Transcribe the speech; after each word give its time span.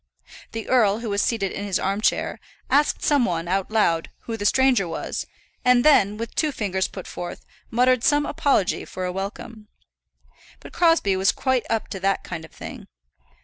The 0.53 0.67
earl, 0.67 1.01
who 1.01 1.11
was 1.11 1.21
seated 1.21 1.51
in 1.51 1.63
his 1.63 1.77
arm 1.77 2.01
chair, 2.01 2.39
asked 2.71 3.03
some 3.03 3.23
one, 3.23 3.47
out 3.47 3.69
loud, 3.69 4.09
who 4.21 4.35
the 4.35 4.47
stranger 4.47 4.87
was, 4.87 5.27
and 5.63 5.85
then, 5.85 6.17
with 6.17 6.33
two 6.33 6.51
fingers 6.51 6.87
put 6.87 7.05
forth, 7.05 7.45
muttered 7.69 8.03
some 8.03 8.25
apology 8.25 8.83
for 8.83 9.05
a 9.05 9.11
welcome. 9.11 9.67
But 10.59 10.73
Crosbie 10.73 11.17
was 11.17 11.31
quite 11.31 11.67
up 11.69 11.87
to 11.89 11.99
that 11.99 12.23
kind 12.23 12.43
of 12.43 12.51
thing. 12.51 12.87